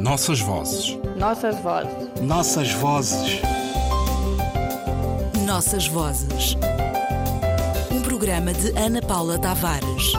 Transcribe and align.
Nossas 0.00 0.40
vozes. 0.40 0.98
Nossas 1.18 1.60
vozes. 1.60 2.22
Nossas 2.22 2.72
vozes. 2.72 3.42
Nossas 5.44 5.86
vozes. 5.88 6.56
Um 7.92 8.00
programa 8.00 8.54
de 8.54 8.70
Ana 8.78 9.02
Paula 9.02 9.38
Tavares. 9.38 10.14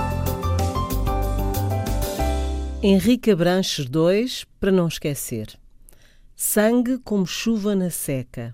Henrique 2.83 3.31
Abranches 3.31 3.87
II, 3.87 4.47
para 4.59 4.71
não 4.71 4.87
esquecer. 4.87 5.59
Sangue 6.35 6.99
como 6.99 7.25
chuva 7.25 7.73
na 7.73 7.89
seca. 7.89 8.53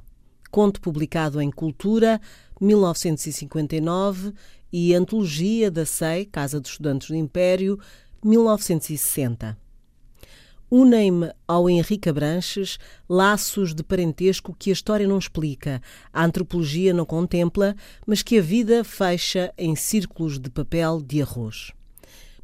Conto 0.49 0.79
publicado 0.79 1.41
em 1.41 1.51
Cultura, 1.51 2.21
1959 2.61 4.31
e 4.71 4.95
Antologia 4.95 5.69
da 5.69 5.85
SEI, 5.85 6.25
Casa 6.25 6.61
dos 6.61 6.71
Estudantes 6.71 7.09
do 7.09 7.17
Império, 7.17 7.77
1960. 8.23 9.66
Unem-me 10.69 11.31
ao 11.47 11.69
Henrique 11.69 12.09
Abranches 12.09 12.77
laços 13.07 13.73
de 13.73 13.81
parentesco 13.83 14.53
que 14.53 14.69
a 14.69 14.73
história 14.73 15.07
não 15.07 15.17
explica, 15.17 15.81
a 16.11 16.25
antropologia 16.25 16.93
não 16.93 17.05
contempla, 17.05 17.73
mas 18.05 18.21
que 18.21 18.37
a 18.37 18.41
vida 18.41 18.83
fecha 18.83 19.53
em 19.57 19.77
círculos 19.77 20.37
de 20.37 20.49
papel 20.49 21.01
de 21.01 21.21
arroz. 21.21 21.71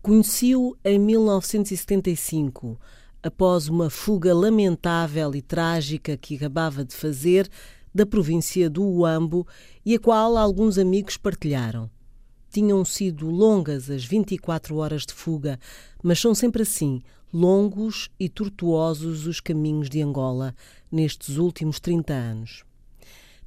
Conheci-o 0.02 0.78
em 0.86 0.98
1975, 0.98 2.80
após 3.22 3.68
uma 3.68 3.90
fuga 3.90 4.34
lamentável 4.34 5.36
e 5.36 5.42
trágica 5.42 6.16
que 6.16 6.38
acabava 6.38 6.86
de 6.86 6.96
fazer 6.96 7.50
da 7.94 8.06
província 8.06 8.70
do 8.70 8.84
Uambo 8.86 9.46
e 9.86 9.96
a 9.96 10.00
qual 10.00 10.38
alguns 10.38 10.78
amigos 10.78 11.18
partilharam. 11.18 11.90
Tinham 12.50 12.86
sido 12.86 13.30
longas 13.30 13.90
as 13.90 14.06
24 14.06 14.78
horas 14.78 15.06
de 15.06 15.14
fuga, 15.14 15.60
mas 16.02 16.20
são 16.20 16.34
sempre 16.34 16.64
assim, 16.64 17.02
longos 17.34 18.12
e 18.20 18.30
tortuosos 18.30 19.26
os 19.26 19.40
caminhos 19.40 19.90
de 19.90 20.02
Angola 20.02 20.56
nestes 20.92 21.38
últimos 21.38 21.80
30 21.80 22.14
anos. 22.14 22.64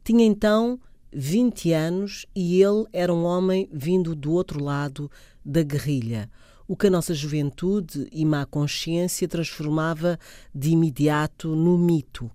Tinha 0.03 0.25
então 0.25 0.81
20 1.13 1.73
anos 1.73 2.27
e 2.35 2.61
ele 2.61 2.85
era 2.93 3.15
um 3.15 3.25
homem 3.25 3.69
vindo 3.73 4.15
do 4.15 4.33
outro 4.33 4.63
lado 4.63 5.09
da 5.45 5.63
guerrilha, 5.63 6.29
o 6.67 6.77
que 6.77 6.89
a 6.89 6.91
nossa 6.91 7.15
juventude 7.15 8.09
e 8.11 8.25
má 8.25 8.45
consciência 8.45 9.29
transformava 9.29 10.19
de 10.53 10.71
imediato 10.71 11.55
no 11.55 11.79
mito. 11.79 12.29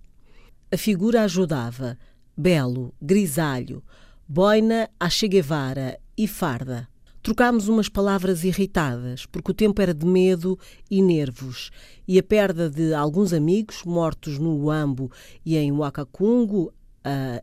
A 0.72 0.78
figura 0.78 1.24
ajudava, 1.24 1.98
belo, 2.36 2.94
grisalho, 3.02 3.84
boina 4.26 4.90
a 4.98 5.10
Che 5.10 5.28
Guevara 5.28 6.00
e 6.18 6.28
farda. 6.28 6.88
Trocámos 7.24 7.68
umas 7.68 7.88
palavras 7.88 8.44
irritadas, 8.44 9.28
porque 9.28 9.52
o 9.52 9.54
tempo 9.54 9.80
era 9.80 9.94
de 9.94 10.08
medo 10.08 10.58
e 10.90 11.04
nervos, 11.04 11.70
e 12.08 12.18
a 12.18 12.24
perda 12.24 12.68
de 12.68 12.96
alguns 12.96 13.32
amigos 13.32 13.84
mortos 13.84 14.40
no 14.40 14.58
Uambo 14.66 15.12
e 15.46 15.56
em 15.56 15.72
Wakacungo, 15.72 16.74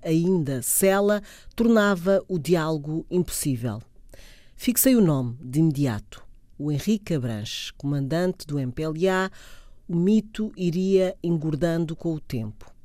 ainda 0.02 0.62
Sela, 0.62 1.22
tornava 1.54 2.24
o 2.26 2.40
diálogo 2.40 3.06
impossível. 3.08 3.80
Fixei 4.56 4.96
o 4.96 5.00
nome 5.00 5.36
de 5.40 5.60
imediato. 5.60 6.24
O 6.58 6.72
Henrique 6.72 7.14
Abranches, 7.14 7.70
comandante 7.70 8.44
do 8.48 8.58
MPLA, 8.58 9.30
o 9.86 9.94
mito 9.94 10.50
iria 10.56 11.16
engordando 11.22 11.94
com 11.94 12.14
o 12.14 12.20
tempo 12.20 12.77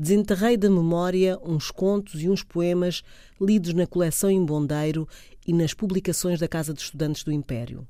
desenterrei 0.00 0.56
da 0.56 0.70
memória 0.70 1.38
uns 1.44 1.70
contos 1.70 2.22
e 2.22 2.30
uns 2.30 2.42
poemas 2.42 3.02
lidos 3.38 3.74
na 3.74 3.86
coleção 3.86 4.30
em 4.30 4.42
Bondeiro 4.42 5.06
e 5.46 5.52
nas 5.52 5.74
publicações 5.74 6.40
da 6.40 6.48
Casa 6.48 6.72
de 6.72 6.80
Estudantes 6.80 7.22
do 7.22 7.30
Império. 7.30 7.86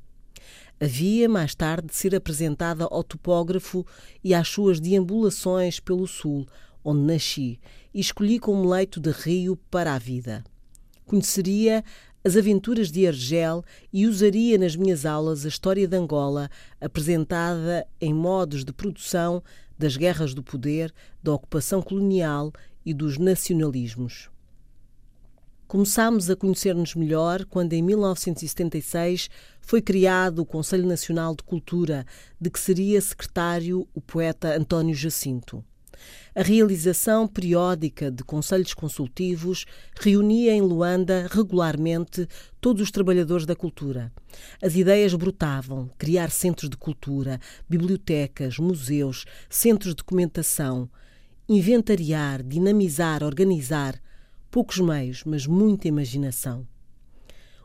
Havia, 0.80 1.28
mais 1.28 1.54
tarde, 1.54 1.86
de 1.86 1.94
ser 1.94 2.12
apresentada 2.12 2.84
ao 2.90 3.04
topógrafo 3.04 3.86
e 4.24 4.34
às 4.34 4.48
suas 4.48 4.80
deambulações 4.80 5.78
pelo 5.78 6.08
Sul, 6.08 6.48
onde 6.82 7.02
nasci, 7.02 7.60
e 7.94 8.00
escolhi 8.00 8.40
como 8.40 8.68
leito 8.68 8.98
de 8.98 9.12
rio 9.12 9.56
para 9.70 9.94
a 9.94 9.98
vida. 9.98 10.42
Conheceria 11.06 11.84
as 12.22 12.36
aventuras 12.36 12.90
de 12.90 13.06
Argel 13.06 13.64
e 13.92 14.06
usaria 14.06 14.58
nas 14.58 14.76
minhas 14.76 15.06
aulas 15.06 15.44
a 15.44 15.48
história 15.48 15.88
de 15.88 15.96
Angola, 15.96 16.50
apresentada 16.80 17.86
em 18.00 18.12
modos 18.12 18.64
de 18.64 18.72
produção 18.72 19.42
das 19.78 19.96
guerras 19.96 20.34
do 20.34 20.42
poder, 20.42 20.92
da 21.22 21.32
ocupação 21.32 21.80
colonial 21.80 22.52
e 22.84 22.92
dos 22.92 23.16
nacionalismos. 23.16 24.28
Começámos 25.66 26.28
a 26.28 26.36
conhecer-nos 26.36 26.94
melhor 26.94 27.44
quando, 27.44 27.72
em 27.72 27.80
1976, 27.80 29.30
foi 29.60 29.80
criado 29.80 30.40
o 30.40 30.44
Conselho 30.44 30.86
Nacional 30.86 31.34
de 31.34 31.44
Cultura, 31.44 32.04
de 32.40 32.50
que 32.50 32.58
seria 32.58 33.00
secretário 33.00 33.88
o 33.94 34.00
poeta 34.00 34.56
António 34.56 34.94
Jacinto. 34.94 35.64
A 36.34 36.42
realização 36.42 37.26
periódica 37.26 38.10
de 38.10 38.22
conselhos 38.22 38.72
consultivos 38.72 39.64
reunia 40.00 40.52
em 40.52 40.60
Luanda 40.60 41.26
regularmente 41.30 42.28
todos 42.60 42.82
os 42.82 42.90
trabalhadores 42.90 43.44
da 43.44 43.56
cultura. 43.56 44.12
As 44.62 44.76
ideias 44.76 45.12
brotavam: 45.14 45.90
criar 45.98 46.30
centros 46.30 46.70
de 46.70 46.76
cultura, 46.76 47.40
bibliotecas, 47.68 48.58
museus, 48.58 49.24
centros 49.48 49.90
de 49.92 49.96
documentação, 49.96 50.88
inventariar, 51.48 52.42
dinamizar, 52.42 53.24
organizar. 53.24 54.00
Poucos 54.50 54.78
meios, 54.78 55.22
mas 55.24 55.46
muita 55.46 55.86
imaginação. 55.86 56.66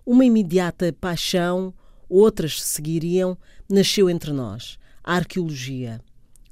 Uma 0.06 0.24
imediata 0.24 0.94
paixão, 0.94 1.74
outras 2.08 2.62
seguiriam, 2.62 3.38
nasceu 3.70 4.10
entre 4.10 4.32
nós: 4.32 4.78
a 5.04 5.16
arqueologia. 5.16 6.02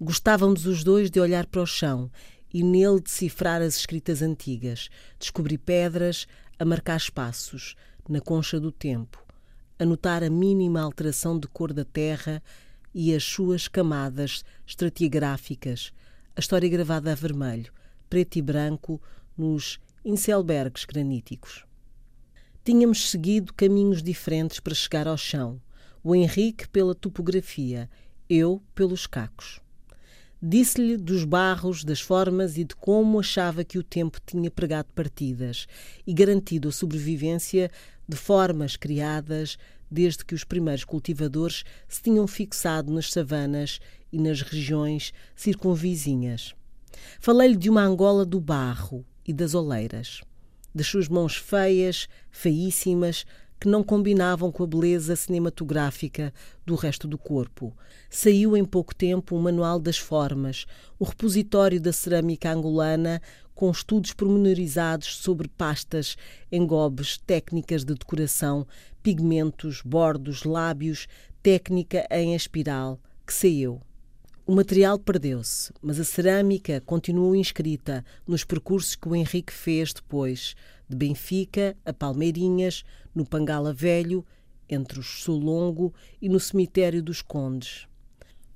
Gostávamos 0.06 0.66
os 0.66 0.84
dois 0.84 1.10
de 1.10 1.18
olhar 1.18 1.46
para 1.46 1.62
o 1.62 1.66
chão 1.66 2.12
e 2.54 2.62
nele 2.62 3.00
decifrar 3.00 3.62
as 3.62 3.78
escritas 3.78 4.22
antigas, 4.22 4.90
descobrir 5.18 5.58
pedras, 5.58 6.28
a 6.60 6.66
marcar 6.66 6.98
espaços 6.98 7.74
na 8.10 8.20
concha 8.20 8.60
do 8.60 8.70
tempo, 8.70 9.26
anotar 9.80 10.22
a 10.22 10.30
mínima 10.30 10.82
alteração 10.82 11.40
de 11.40 11.48
cor 11.48 11.72
da 11.72 11.86
terra 11.86 12.44
e 12.94 13.16
as 13.16 13.24
suas 13.24 13.70
camadas 13.70 14.44
estratigráficas, 14.68 15.94
a 16.36 16.42
história 16.42 16.68
gravada 16.68 17.14
a 17.14 17.16
vermelho, 17.16 17.72
preto 18.10 18.36
e 18.36 18.42
branco 18.42 19.02
nos 19.38 19.80
incelbergs 20.04 20.84
graníticos. 20.84 21.64
Tínhamos 22.66 23.10
seguido 23.10 23.54
caminhos 23.54 24.04
diferentes 24.04 24.60
para 24.60 24.76
chegar 24.76 25.08
ao 25.08 25.16
chão, 25.16 25.62
o 26.04 26.14
Henrique 26.14 26.68
pela 26.68 26.94
topografia, 26.94 27.90
eu 28.30 28.62
pelos 28.76 29.08
cacos. 29.08 29.63
Disse-lhe 30.46 30.98
dos 30.98 31.24
barros, 31.24 31.86
das 31.86 32.02
formas 32.02 32.58
e 32.58 32.66
de 32.66 32.76
como 32.76 33.18
achava 33.18 33.64
que 33.64 33.78
o 33.78 33.84
tempo 33.84 34.20
tinha 34.26 34.52
pregado 34.52 34.90
partidas 34.94 35.66
e 36.06 36.14
garantido 36.14 36.68
a 36.68 36.72
sobrevivência 36.74 37.72
de 38.06 38.18
formas 38.18 38.76
criadas 38.76 39.58
desde 39.90 40.26
que 40.26 40.36
os 40.36 40.44
primeiros 40.44 40.84
cultivadores 40.84 41.64
se 41.88 42.04
tinham 42.04 42.28
fixado 42.28 42.92
nas 42.92 43.10
savanas 43.10 43.80
e 44.12 44.20
nas 44.20 44.42
regiões 44.42 45.14
circunvizinhas. 45.34 46.54
Falei-lhe 47.22 47.56
de 47.56 47.70
uma 47.70 47.86
Angola 47.86 48.26
do 48.26 48.42
barro 48.42 49.06
e 49.26 49.32
das 49.32 49.54
oleiras, 49.54 50.20
das 50.76 50.88
suas 50.88 51.08
mãos 51.08 51.38
feias, 51.38 52.10
feíssimas, 52.30 53.26
que 53.64 53.70
não 53.70 53.82
combinavam 53.82 54.52
com 54.52 54.62
a 54.62 54.68
beleza 54.68 55.16
cinematográfica 55.16 56.34
do 56.66 56.76
resto 56.76 57.08
do 57.08 57.18
corpo. 57.18 57.74
Saiu 58.10 58.58
em 58.58 58.66
pouco 58.66 58.94
tempo 58.94 59.38
um 59.38 59.42
Manual 59.42 59.80
das 59.80 59.98
Formas, 59.98 60.66
o 61.00 61.06
repositório 61.06 61.80
da 61.80 61.94
cerâmica 61.94 62.52
angolana, 62.52 63.22
com 63.56 63.72
estudos 63.72 64.12
pormenorizados 64.12 65.16
sobre 65.16 65.48
pastas, 65.48 66.18
engobes, 66.52 67.18
técnicas 67.20 67.86
de 67.86 67.94
decoração, 67.94 68.68
pigmentos, 69.02 69.82
bordos, 69.82 70.44
lábios, 70.44 71.08
técnica 71.42 72.06
em 72.12 72.36
espiral, 72.36 73.00
que 73.26 73.34
saiu. 73.34 73.80
O 74.46 74.54
material 74.54 75.00
perdeu-se, 75.00 75.72
mas 75.82 76.02
a 76.02 76.04
cerâmica 76.04 76.84
continuou 76.86 77.34
inscrita 77.34 78.04
nos 78.28 78.44
percursos 78.44 78.94
que 78.98 79.08
o 79.08 79.16
Henrique 79.16 79.54
fez 79.54 79.94
depois, 79.94 80.54
de 80.94 80.96
Benfica 80.96 81.76
a 81.84 81.92
Palmeirinhas, 81.92 82.84
no 83.14 83.26
Pangala 83.26 83.74
Velho, 83.74 84.24
entre 84.70 85.00
o 85.00 85.04
Solongo 85.04 85.94
e 86.22 86.30
no 86.30 86.40
cemitério 86.40 87.02
dos 87.02 87.22
Condes. 87.22 87.88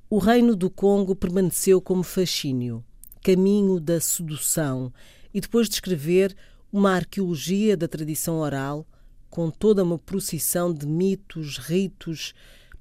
O 0.10 0.20
reino 0.20 0.56
do 0.56 0.70
Congo 0.70 1.16
permaneceu 1.16 1.82
como 1.82 2.04
fascínio, 2.04 2.86
caminho 3.24 3.80
da 3.80 4.00
sedução, 4.00 4.94
e 5.34 5.42
depois 5.42 5.68
de 5.68 5.76
escrever 5.76 6.36
uma 6.72 6.94
arqueologia 6.94 7.76
da 7.76 7.88
tradição 7.88 8.38
oral, 8.38 8.88
com 9.30 9.50
toda 9.50 9.84
uma 9.84 9.98
procissão 9.98 10.74
de 10.74 10.86
mitos, 10.86 11.58
ritos, 11.58 12.34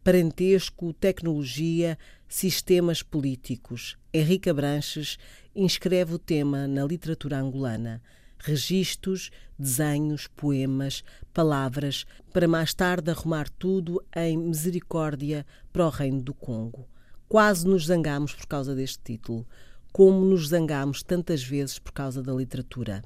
parentesco, 0.04 0.92
tecnologia, 0.92 1.98
sistemas 2.28 3.02
políticos. 3.02 3.96
Henrique 4.14 4.48
Abranches 4.48 5.18
inscreve 5.54 6.14
o 6.14 6.18
tema 6.18 6.68
na 6.68 6.84
literatura 6.84 7.38
angolana 7.38 8.00
registros, 8.46 9.30
desenhos, 9.58 10.28
poemas, 10.28 11.02
palavras, 11.34 12.06
para 12.32 12.46
mais 12.46 12.72
tarde 12.72 13.10
arrumar 13.10 13.48
tudo 13.48 14.02
em 14.14 14.38
misericórdia 14.38 15.44
para 15.72 15.86
o 15.86 15.90
Reino 15.90 16.22
do 16.22 16.32
Congo. 16.32 16.88
Quase 17.28 17.66
nos 17.66 17.86
zangámos 17.86 18.32
por 18.32 18.46
causa 18.46 18.74
deste 18.74 19.02
título, 19.02 19.44
como 19.92 20.24
nos 20.24 20.48
zangámos 20.48 21.02
tantas 21.02 21.42
vezes 21.42 21.78
por 21.78 21.92
causa 21.92 22.22
da 22.22 22.32
literatura. 22.32 23.02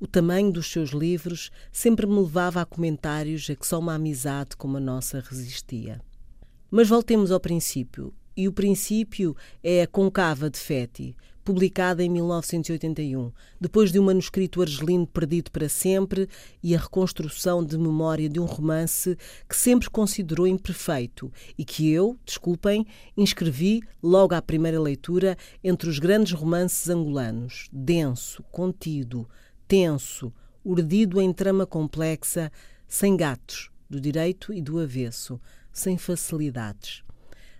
O 0.00 0.06
tamanho 0.06 0.50
dos 0.50 0.70
seus 0.70 0.90
livros 0.90 1.50
sempre 1.70 2.06
me 2.06 2.20
levava 2.20 2.62
a 2.62 2.64
comentários 2.64 3.50
a 3.50 3.54
que 3.54 3.66
só 3.66 3.78
uma 3.78 3.94
amizade 3.94 4.56
como 4.56 4.78
a 4.78 4.80
nossa 4.80 5.20
resistia. 5.20 6.00
Mas 6.70 6.88
voltemos 6.88 7.30
ao 7.30 7.40
princípio, 7.40 8.14
e 8.38 8.46
o 8.46 8.52
princípio 8.52 9.36
é 9.64 9.82
a 9.82 9.86
Concava 9.88 10.48
de 10.48 10.60
Feti, 10.60 11.16
publicada 11.44 12.04
em 12.04 12.08
1981, 12.08 13.32
depois 13.60 13.90
de 13.90 13.98
um 13.98 14.04
manuscrito 14.04 14.62
argelino 14.62 15.08
perdido 15.08 15.50
para 15.50 15.68
sempre 15.68 16.28
e 16.62 16.72
a 16.72 16.78
reconstrução 16.78 17.64
de 17.64 17.76
memória 17.76 18.28
de 18.28 18.38
um 18.38 18.44
romance 18.44 19.18
que 19.48 19.56
sempre 19.56 19.90
considerou 19.90 20.46
imperfeito 20.46 21.32
e 21.58 21.64
que 21.64 21.90
eu, 21.90 22.16
desculpem, 22.24 22.86
inscrevi 23.16 23.82
logo 24.00 24.36
à 24.36 24.40
primeira 24.40 24.80
leitura 24.80 25.36
entre 25.64 25.88
os 25.90 25.98
grandes 25.98 26.32
romances 26.32 26.88
angolanos, 26.88 27.68
denso, 27.72 28.44
contido, 28.52 29.28
tenso, 29.66 30.32
urdido 30.64 31.20
em 31.20 31.32
trama 31.32 31.66
complexa, 31.66 32.52
sem 32.86 33.16
gatos, 33.16 33.68
do 33.90 34.00
direito 34.00 34.52
e 34.52 34.62
do 34.62 34.78
avesso, 34.78 35.40
sem 35.72 35.98
facilidades. 35.98 37.07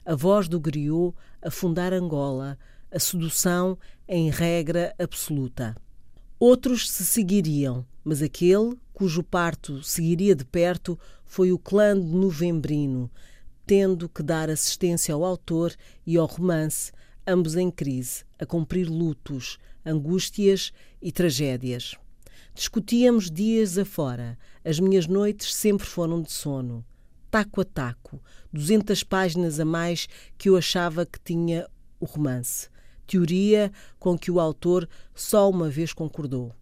A 0.09 0.15
voz 0.15 0.49
do 0.49 0.59
griot 0.59 1.15
a 1.43 1.51
fundar 1.51 1.93
Angola, 1.93 2.59
a 2.91 2.99
sedução 2.99 3.77
em 4.09 4.31
regra 4.31 4.95
absoluta. 4.99 5.77
Outros 6.41 6.91
se 6.91 7.05
seguiriam, 7.05 7.85
mas 8.03 8.23
aquele 8.23 8.75
cujo 8.95 9.23
parto 9.23 9.83
seguiria 9.83 10.35
de 10.35 10.47
perto 10.47 10.99
foi 11.27 11.53
o 11.53 11.59
clã 11.59 11.95
de 11.95 12.07
Novembrino, 12.07 13.11
tendo 13.67 14.09
que 14.09 14.23
dar 14.23 14.49
assistência 14.49 15.13
ao 15.13 15.23
autor 15.23 15.77
e 16.07 16.17
ao 16.17 16.25
romance, 16.25 16.91
ambos 17.27 17.55
em 17.55 17.71
crise, 17.71 18.25
a 18.39 18.47
cumprir 18.47 18.89
lutos, 18.89 19.59
angústias 19.85 20.73
e 21.03 21.13
tragédias. 21.13 21.97
Discutíamos 22.55 23.31
dias 23.31 23.77
afora, 23.77 24.39
as 24.65 24.81
minhas 24.81 25.07
noites 25.07 25.55
sempre 25.55 25.87
foram 25.87 26.23
de 26.23 26.33
sono. 26.33 26.83
Taco 27.31 27.61
a 27.61 27.65
taco, 27.65 28.23
duzentas 28.53 29.03
páginas 29.03 29.61
a 29.61 29.65
mais 29.65 30.09
que 30.37 30.49
eu 30.49 30.57
achava 30.57 31.05
que 31.05 31.21
tinha 31.21 31.69
o 32.01 32.05
romance 32.05 32.69
teoria 33.09 33.73
com 33.99 34.17
que 34.17 34.31
o 34.31 34.39
autor 34.39 34.89
só 35.15 35.49
uma 35.51 35.71
vez 35.71 35.93
concordou. 35.93 36.55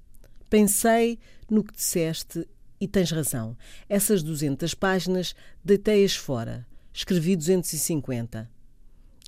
Pensei 0.48 1.18
no 1.50 1.64
que 1.64 1.74
disseste 1.74 2.48
e 2.80 2.86
tens 2.86 3.10
razão. 3.10 3.56
Essas 3.88 4.22
200 4.22 4.72
páginas 4.72 5.34
deitei-as 5.62 6.14
fora. 6.14 6.64
Escrevi 6.94 7.36
250. 7.36 8.48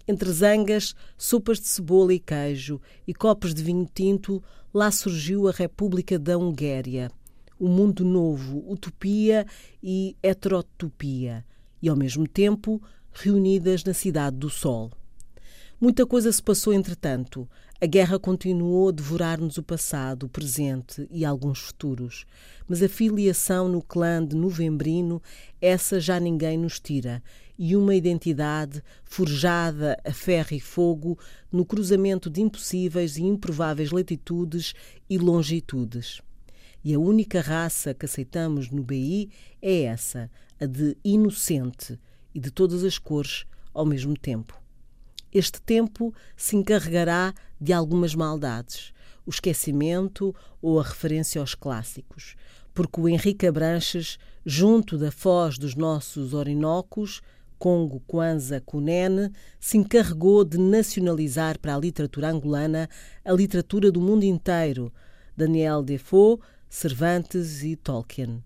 Entre 0.07 0.33
zangas, 0.33 0.95
sopas 1.19 1.59
de 1.61 1.67
cebola 1.67 2.15
e 2.15 2.21
queijo 2.21 2.81
e 3.07 3.13
copos 3.13 3.53
de 3.53 3.63
vinho 3.63 3.87
tinto, 3.93 4.43
lá 4.73 4.91
surgiu 4.91 5.49
a 5.49 5.53
República 5.53 6.19
da 6.19 6.39
Hungária, 6.39 7.11
o 7.59 7.69
mundo 7.69 8.05
novo, 8.05 8.65
utopia 8.71 9.47
e 9.83 10.17
heterotopia, 10.23 11.45
e 11.83 11.89
ao 11.89 11.97
mesmo 11.97 12.27
tempo 12.27 12.81
reunidas 13.13 13.85
na 13.85 13.93
Cidade 13.93 14.37
do 14.37 14.49
Sol. 14.49 14.91
Muita 15.81 16.05
coisa 16.05 16.33
se 16.33 16.43
passou 16.43 16.73
entretanto. 16.73 17.49
A 17.81 17.87
guerra 17.87 18.19
continuou 18.19 18.89
a 18.89 18.93
devorar-nos 18.93 19.59
o 19.59 19.63
passado, 19.63 20.25
o 20.25 20.29
presente 20.29 21.07
e 21.09 21.25
alguns 21.25 21.61
futuros. 21.61 22.27
Mas 22.67 22.83
a 22.83 22.89
filiação 22.89 23.69
no 23.69 23.81
clã 23.81 24.25
de 24.25 24.35
Novembrino, 24.35 25.23
essa 25.61 26.01
já 26.01 26.19
ninguém 26.19 26.59
nos 26.59 26.81
tira. 26.81 27.23
E 27.57 27.77
uma 27.77 27.95
identidade 27.95 28.83
forjada 29.05 29.97
a 30.05 30.13
ferro 30.13 30.49
e 30.53 30.59
fogo 30.59 31.17
no 31.51 31.65
cruzamento 31.65 32.29
de 32.29 32.41
impossíveis 32.41 33.17
e 33.17 33.23
improváveis 33.23 33.93
latitudes 33.93 34.75
e 35.09 35.17
longitudes. 35.17 36.21
E 36.89 36.95
a 36.95 36.99
única 36.99 37.43
raça 37.43 37.93
que 37.93 38.07
aceitamos 38.07 38.71
no 38.71 38.83
BI 38.83 39.29
é 39.61 39.83
essa, 39.83 40.31
a 40.59 40.65
de 40.65 40.97
inocente 41.05 42.01
e 42.35 42.41
de 42.41 42.51
todas 42.51 42.83
as 42.83 42.97
cores 42.97 43.45
ao 43.75 43.85
mesmo 43.85 44.17
tempo. 44.17 44.59
Este 45.31 45.61
tempo 45.61 46.15
se 46.35 46.57
encarregará 46.57 47.35
de 47.61 47.75
algumas 47.75 48.15
maldades, 48.15 48.95
o 49.27 49.29
esquecimento 49.29 50.35
ou 50.63 50.81
a 50.81 50.83
referência 50.83 51.43
aos 51.43 51.55
clássicos, 51.55 52.37
porque 52.73 52.99
o 52.99 53.07
Henrique 53.07 53.47
Abranches, 53.47 54.19
junto 54.47 54.97
da 54.97 55.13
foz 55.13 55.59
dos 55.59 55.75
nossos 55.75 56.33
Orinocos, 56.33 57.21
Congo, 57.59 58.01
Kwanza, 58.07 58.63
Cunene, 58.63 59.31
se 59.61 59.77
encarregou 59.77 60.43
de 60.43 60.57
nacionalizar 60.57 61.59
para 61.59 61.75
a 61.75 61.79
literatura 61.79 62.31
angolana 62.31 62.89
a 63.23 63.33
literatura 63.35 63.93
do 63.93 64.01
mundo 64.01 64.25
inteiro, 64.25 64.91
Daniel 65.37 65.83
Defoe, 65.83 66.39
Cervantes 66.71 67.63
e 67.63 67.75
Tolkien. 67.77 68.45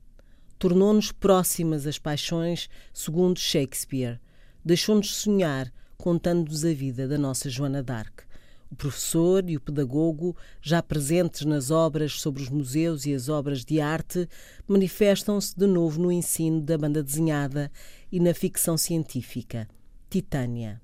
Tornou-nos 0.57 1.11
próximas 1.11 1.89
as 1.89 1.99
paixões 1.99 2.69
segundo 2.95 3.39
Shakespeare. 3.39 4.21
Deixou-nos 4.65 5.17
sonhar 5.17 5.73
contando-nos 5.99 6.65
a 6.65 6.73
vida 6.73 7.09
da 7.09 7.19
nossa 7.19 7.51
Joana 7.51 7.83
d'Arc. 7.83 8.23
O 8.71 8.77
professor 8.77 9.51
e 9.51 9.57
o 9.57 9.61
pedagogo, 9.61 10.37
já 10.63 10.81
presentes 10.81 11.45
nas 11.45 11.71
obras 11.71 12.21
sobre 12.21 12.43
os 12.43 12.49
museus 12.49 13.07
e 13.07 13.13
as 13.13 13.29
obras 13.29 13.65
de 13.65 13.81
arte, 13.81 14.29
manifestam-se 14.67 15.59
de 15.59 15.67
novo 15.67 16.01
no 16.01 16.11
ensino 16.11 16.61
da 16.61 16.79
banda 16.79 17.03
desenhada 17.03 17.71
e 18.11 18.21
na 18.21 18.33
ficção 18.33 18.79
científica. 18.79 19.69
Titânia. 20.09 20.81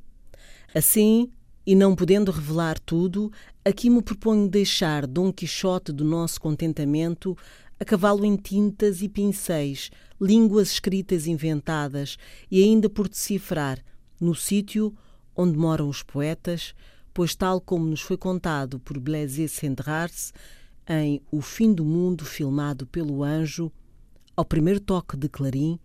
Assim, 0.75 1.31
e 1.69 1.75
não 1.75 1.95
podendo 1.95 2.33
revelar 2.33 2.79
tudo, 2.79 3.31
aqui 3.63 3.91
me 3.91 4.01
proponho 4.01 4.49
deixar 4.49 5.07
Dom 5.07 5.31
Quixote 5.31 5.93
do 5.93 6.03
nosso 6.03 6.41
contentamento 6.41 7.37
a 7.79 7.85
cavalo 7.85 8.25
em 8.25 8.37
tintas 8.37 9.03
e 9.03 9.09
pincéis, 9.09 9.91
línguas 10.19 10.73
escritas 10.73 11.27
inventadas 11.27 12.17
e 12.51 12.65
ainda 12.65 12.89
por 12.89 13.07
decifrar, 13.07 13.85
no 14.19 14.35
sítio 14.35 14.97
onde 15.37 15.59
moram 15.59 15.91
os 15.91 16.03
poetas, 16.03 16.75
pois, 17.13 17.37
tal 17.37 17.61
como 17.61 17.85
nos 17.85 18.01
foi 18.01 18.17
contado 18.17 18.81
por 18.81 18.99
Blaise 18.99 19.47
Cendrars 19.47 20.33
em 20.89 21.21
O 21.31 21.43
Fim 21.43 21.75
do 21.75 21.85
Mundo, 21.85 22.25
filmado 22.25 22.87
pelo 22.87 23.23
Anjo, 23.23 23.71
ao 24.35 24.45
primeiro 24.47 24.81
toque 24.81 25.19
de 25.19 25.29
clarim, 25.29 25.79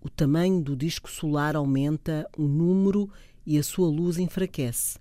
o 0.00 0.08
tamanho 0.08 0.62
do 0.62 0.74
disco 0.74 1.10
solar 1.10 1.56
aumenta 1.56 2.26
o 2.38 2.44
número 2.44 3.10
e 3.44 3.58
a 3.58 3.62
sua 3.62 3.86
luz 3.86 4.16
enfraquece. 4.16 4.98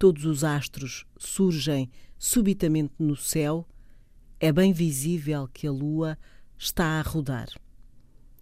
Todos 0.00 0.24
os 0.24 0.44
astros 0.44 1.04
surgem 1.18 1.90
subitamente 2.18 2.94
no 2.98 3.14
céu, 3.14 3.68
é 4.40 4.50
bem 4.50 4.72
visível 4.72 5.46
que 5.52 5.66
a 5.66 5.70
lua 5.70 6.16
está 6.56 6.98
a 6.98 7.02
rodar. 7.02 7.48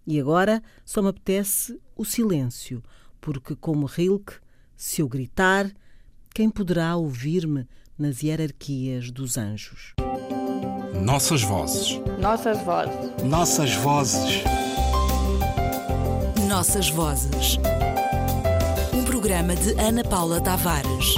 E 0.07 0.17
agora 0.21 0.63
só 0.85 1.01
me 1.01 1.09
apetece 1.09 1.77
o 1.97 2.05
silêncio, 2.05 2.81
porque, 3.19 3.57
como 3.57 3.87
Rilke, 3.87 4.35
se 4.73 5.01
eu 5.01 5.09
gritar, 5.09 5.69
quem 6.33 6.49
poderá 6.49 6.95
ouvir-me 6.95 7.67
nas 7.97 8.23
hierarquias 8.23 9.11
dos 9.11 9.37
anjos? 9.37 9.95
Nossas 11.03 11.41
vozes. 11.41 11.99
Nossas 12.21 12.57
vozes. 12.63 13.23
Nossas 13.25 13.75
vozes. 13.75 14.43
Nossas 16.47 16.89
vozes. 16.89 17.57
Um 18.93 19.03
programa 19.03 19.57
de 19.57 19.71
Ana 19.73 20.05
Paula 20.05 20.39
Tavares. 20.39 21.15